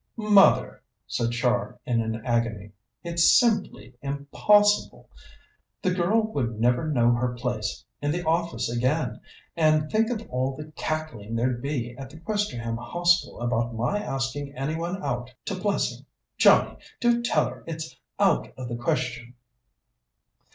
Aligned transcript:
"Mother," 0.17 0.81
said 1.05 1.29
Char 1.29 1.77
in 1.85 2.01
an 2.01 2.25
agony, 2.25 2.71
"it's 3.03 3.39
simply 3.39 3.93
impossible. 4.01 5.11
The 5.83 5.93
girl 5.93 6.23
would 6.33 6.59
never 6.59 6.87
know 6.89 7.11
her 7.11 7.35
place 7.35 7.85
in 8.01 8.09
the 8.09 8.25
office 8.25 8.67
again; 8.75 9.21
and 9.55 9.91
think 9.91 10.09
of 10.09 10.27
all 10.31 10.55
the 10.57 10.71
cackling 10.71 11.35
there'd 11.35 11.61
be 11.61 11.95
at 11.99 12.09
the 12.09 12.17
Questerham 12.17 12.77
Hostel 12.77 13.39
about 13.41 13.75
my 13.75 13.99
asking 14.01 14.57
any 14.57 14.73
one 14.75 15.03
out 15.03 15.35
to 15.45 15.53
Plessing. 15.53 16.03
Johnnie, 16.35 16.77
do 16.99 17.21
tell 17.21 17.49
her 17.49 17.63
it's 17.67 17.95
out 18.19 18.51
of 18.57 18.69
the 18.69 18.77
question." 18.77 19.35